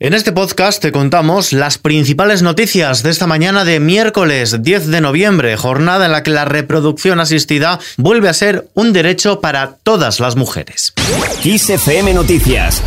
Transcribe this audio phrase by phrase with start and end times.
[0.00, 5.00] En este podcast te contamos las principales noticias de esta mañana de miércoles 10 de
[5.00, 10.20] noviembre, jornada en la que la reproducción asistida vuelve a ser un derecho para todas
[10.20, 10.94] las mujeres.
[11.42, 12.80] XFM Noticias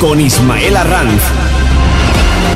[0.00, 1.22] con Ismael Arranz.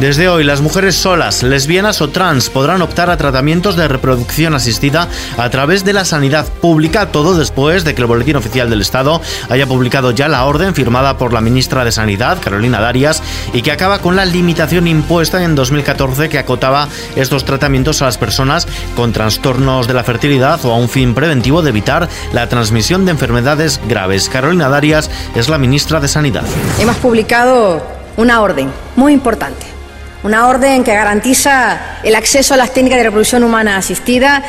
[0.01, 5.09] Desde hoy, las mujeres solas, lesbianas o trans podrán optar a tratamientos de reproducción asistida
[5.39, 9.21] a través de la sanidad pública, todo después de que el Boletín Oficial del Estado
[9.49, 13.23] haya publicado ya la orden firmada por la ministra de Sanidad, Carolina Darias,
[13.53, 18.19] y que acaba con la limitación impuesta en 2014 que acotaba estos tratamientos a las
[18.19, 18.67] personas
[18.97, 23.13] con trastornos de la fertilidad o a un fin preventivo de evitar la transmisión de
[23.13, 24.29] enfermedades graves.
[24.29, 26.45] Carolina Darias es la ministra de Sanidad.
[26.81, 29.72] Hemos publicado una orden muy importante
[30.23, 34.43] una orden que garantiza el acceso a las técnicas de reproducción humana asistida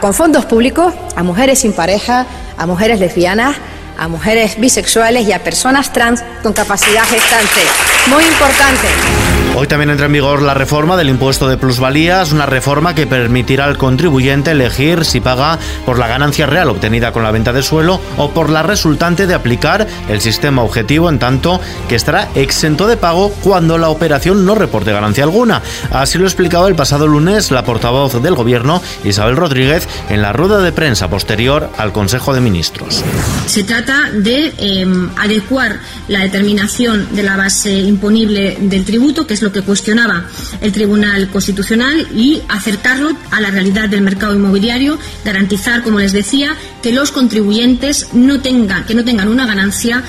[0.00, 2.26] con fondos públicos a mujeres sin pareja,
[2.56, 3.56] a mujeres lesbianas,
[3.98, 7.60] a mujeres bisexuales y a personas trans con capacidad gestante.
[8.06, 9.39] Muy importante.
[9.56, 13.64] Hoy también entra en vigor la reforma del impuesto de plusvalías, una reforma que permitirá
[13.64, 18.00] al contribuyente elegir si paga por la ganancia real obtenida con la venta de suelo
[18.16, 22.96] o por la resultante de aplicar el sistema objetivo, en tanto que estará exento de
[22.96, 25.62] pago cuando la operación no reporte ganancia alguna.
[25.90, 30.60] Así lo explicaba el pasado lunes la portavoz del Gobierno, Isabel Rodríguez, en la rueda
[30.60, 33.04] de prensa posterior al Consejo de Ministros.
[33.46, 39.42] Se trata de em, adecuar la determinación de la base imponible del tributo, que es
[39.42, 40.26] lo que cuestionaba
[40.60, 46.54] el Tribunal Constitucional, y acercarlo a la realidad del mercado inmobiliario, garantizar, como les decía,
[46.82, 50.02] que los contribuyentes no tengan, que no tengan una ganancia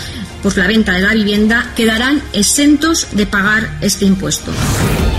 [0.44, 4.52] por la venta de la vivienda, quedarán exentos de pagar este impuesto.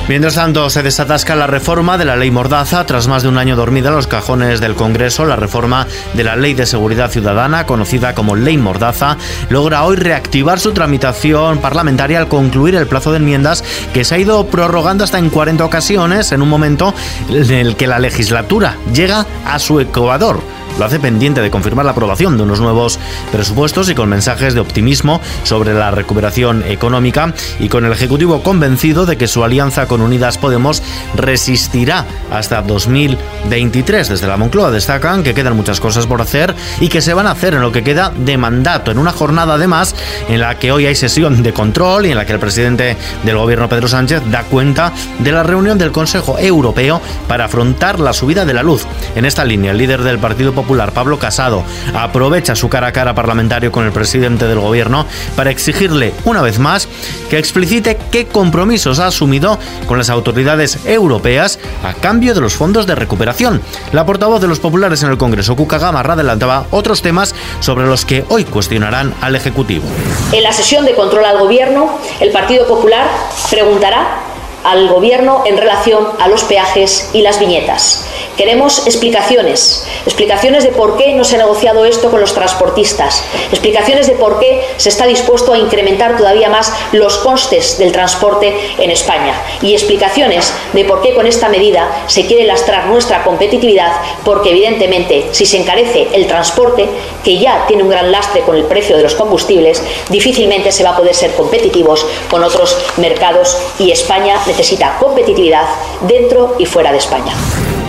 [0.09, 2.85] Mientras tanto, se desatasca la reforma de la ley Mordaza.
[2.87, 6.35] Tras más de un año dormida en los cajones del Congreso, la reforma de la
[6.35, 9.17] Ley de Seguridad Ciudadana, conocida como Ley Mordaza,
[9.49, 13.63] logra hoy reactivar su tramitación parlamentaria al concluir el plazo de enmiendas
[13.95, 16.93] que se ha ido prorrogando hasta en 40 ocasiones en un momento
[17.29, 20.43] en el que la legislatura llega a su ecuador
[20.79, 22.99] lo hace pendiente de confirmar la aprobación de unos nuevos
[23.31, 29.07] presupuestos y con mensajes de optimismo sobre la recuperación económica y con el Ejecutivo convencido
[29.07, 30.83] de que su alianza con Unidas Podemos
[31.15, 34.09] resistirá hasta 2023.
[34.09, 37.33] Desde la Moncloa destacan que quedan muchas cosas por hacer y que se van a
[37.33, 39.95] hacer en lo que queda de mandato, en una jornada además
[40.29, 43.37] en la que hoy hay sesión de control y en la que el presidente del
[43.37, 48.45] gobierno Pedro Sánchez da cuenta de la reunión del Consejo Europeo para afrontar la subida
[48.45, 48.87] de la luz.
[49.15, 52.93] En esta línea, el líder del Partido Popular Popular, Pablo Casado, aprovecha su cara a
[52.93, 56.89] cara parlamentario con el presidente del gobierno para exigirle una vez más
[57.29, 62.87] que explicite qué compromisos ha asumido con las autoridades europeas a cambio de los fondos
[62.87, 63.61] de recuperación.
[63.93, 68.05] La portavoz de los populares en el Congreso, Cuca Gamarra, adelantaba otros temas sobre los
[68.05, 69.85] que hoy cuestionarán al Ejecutivo.
[70.31, 73.09] En la sesión de control al Gobierno, el Partido Popular
[73.51, 74.21] preguntará
[74.63, 78.12] al Gobierno en relación a los peajes y las viñetas.
[78.37, 84.07] Queremos explicaciones, explicaciones de por qué no se ha negociado esto con los transportistas, explicaciones
[84.07, 88.91] de por qué se está dispuesto a incrementar todavía más los costes del transporte en
[88.91, 89.35] España.
[89.61, 93.93] Y explicaciones de por qué con esta medida se quiere lastrar nuestra competitividad
[94.25, 96.89] porque evidentemente si se encarece el transporte,
[97.23, 100.91] que ya tiene un gran lastre con el precio de los combustibles, difícilmente se va
[100.91, 105.67] a poder ser competitivos con otros mercados y España necesita competitividad
[106.03, 107.35] dentro y fuera de España.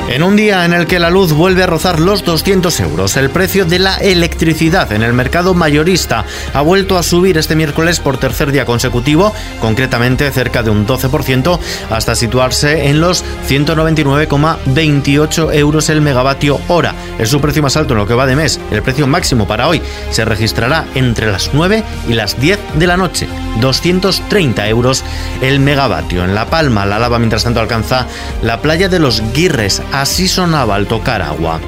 [0.09, 3.29] En un día en el que la luz vuelve a rozar los 200 euros, el
[3.29, 8.17] precio de la electricidad en el mercado mayorista ha vuelto a subir este miércoles por
[8.17, 11.57] tercer día consecutivo, concretamente cerca de un 12%,
[11.89, 16.93] hasta situarse en los 199,28 euros el megavatio hora.
[17.17, 18.59] Es su precio más alto en lo que va de mes.
[18.71, 19.81] El precio máximo para hoy
[20.11, 23.27] se registrará entre las 9 y las 10 de la noche.
[23.61, 25.03] 230 euros
[25.41, 26.23] el megavatio.
[26.23, 28.05] En La Palma, la lava mientras tanto alcanza
[28.41, 31.61] la playa de los Guirres Así sonaba al tocar agua.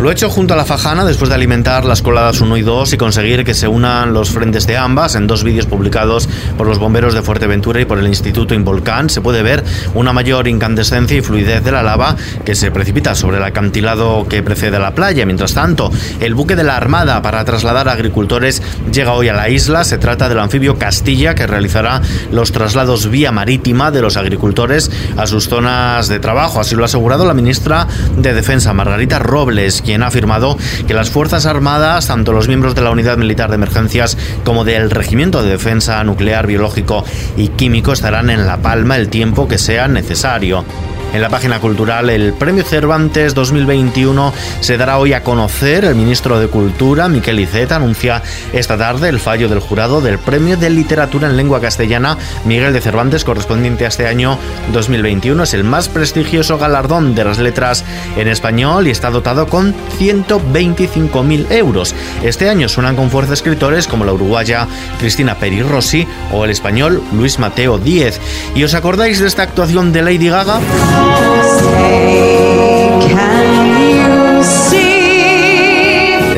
[0.00, 2.94] Lo he hecho junto a la Fajana después de alimentar las coladas 1 y 2
[2.94, 5.14] y conseguir que se unan los frentes de ambas.
[5.14, 6.26] En dos vídeos publicados
[6.56, 9.62] por los bomberos de Fuerteventura y por el Instituto Involcán se puede ver
[9.92, 12.16] una mayor incandescencia y fluidez de la lava
[12.46, 15.26] que se precipita sobre el acantilado que precede a la playa.
[15.26, 19.50] Mientras tanto, el buque de la Armada para trasladar a agricultores llega hoy a la
[19.50, 19.84] isla.
[19.84, 22.00] Se trata del anfibio Castilla que realizará
[22.32, 26.58] los traslados vía marítima de los agricultores a sus zonas de trabajo.
[26.58, 27.86] Así lo ha asegurado la ministra
[28.16, 30.56] de Defensa, Margarita Robles quien ha afirmado
[30.86, 34.88] que las Fuerzas Armadas, tanto los miembros de la Unidad Militar de Emergencias como del
[34.88, 37.04] Regimiento de Defensa Nuclear, Biológico
[37.36, 40.64] y Químico, estarán en La Palma el tiempo que sea necesario.
[41.12, 45.84] En la página cultural, el Premio Cervantes 2021 se dará hoy a conocer.
[45.84, 48.22] El ministro de Cultura, Miquel Iceta, anuncia
[48.52, 52.80] esta tarde el fallo del jurado del Premio de Literatura en Lengua Castellana Miguel de
[52.80, 54.38] Cervantes, correspondiente a este año
[54.72, 55.42] 2021.
[55.42, 57.84] Es el más prestigioso galardón de las letras
[58.16, 61.92] en español y está dotado con 125.000 euros.
[62.22, 64.68] Este año suenan con fuerza escritores como la uruguaya
[65.00, 68.20] Cristina Peri Rossi o el español Luis Mateo Díez.
[68.54, 70.60] ¿Y os acordáis de esta actuación de Lady Gaga?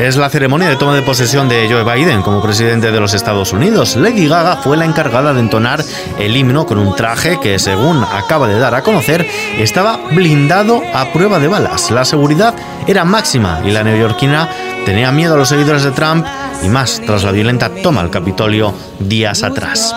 [0.03, 3.53] Es la ceremonia de toma de posesión de Joe Biden como presidente de los Estados
[3.53, 3.95] Unidos.
[3.95, 5.81] Lady Gaga fue la encargada de entonar
[6.19, 9.25] el himno con un traje que, según acaba de dar a conocer,
[9.57, 11.89] estaba blindado a prueba de balas.
[11.89, 12.53] La seguridad
[12.85, 14.49] era máxima y la neoyorquina
[14.85, 16.25] tenía miedo a los seguidores de Trump
[16.61, 19.95] y más tras la violenta toma al Capitolio días atrás.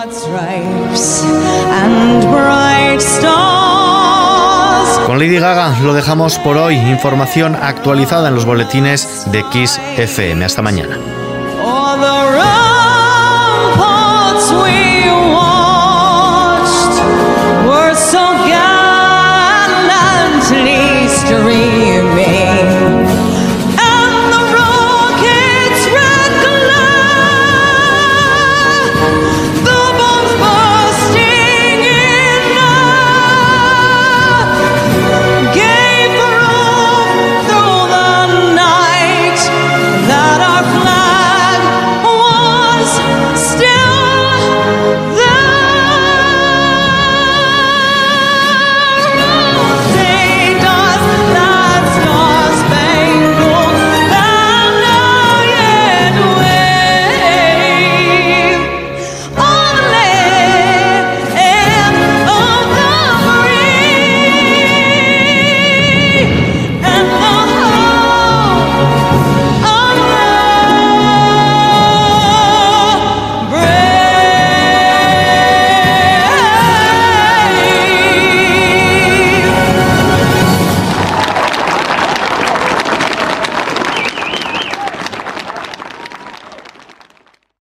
[5.07, 6.75] Con Lady Gaga lo dejamos por hoy.
[6.75, 10.43] Información actualizada en los boletines de Kiss FM.
[10.43, 10.97] Hasta mañana.